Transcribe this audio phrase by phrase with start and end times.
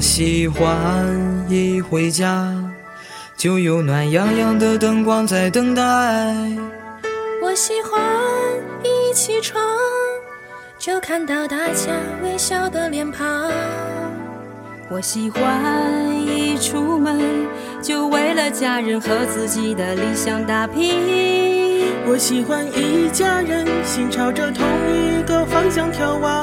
[0.00, 0.64] 我喜欢
[1.46, 2.54] 一回家，
[3.36, 5.82] 就有暖洋洋的灯光在等待。
[7.42, 8.00] 我喜欢
[8.82, 9.62] 一起床
[10.78, 13.52] 就看到大家微笑的脸庞。
[14.88, 17.20] 我喜欢一出门
[17.82, 20.94] 就为了家人和自己的理想打拼。
[22.06, 26.42] 我喜欢一家人心朝着同一个方向眺望。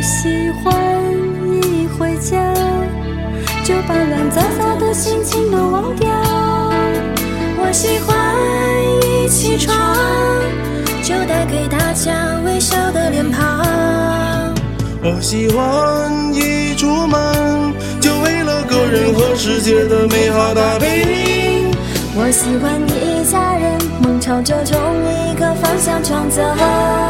[0.00, 0.74] 我喜欢
[1.62, 2.54] 一回家
[3.62, 6.08] 就把乱糟糟的心情都忘掉。
[7.58, 8.34] 我喜欢
[9.04, 9.76] 一起床
[11.02, 14.54] 就带给大家微笑的脸庞。
[15.02, 21.76] 我喜欢一出门就为了个人和世界的美好打拼。
[22.16, 27.09] 我喜欢一家人梦朝着同一个方向创造。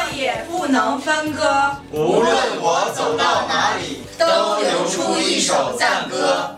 [0.71, 1.43] 能分割。
[1.91, 4.25] 无论我走到哪里，都
[4.61, 6.55] 流出一首赞歌。